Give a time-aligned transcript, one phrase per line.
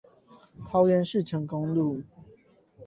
[0.65, 2.01] 桃園市成功路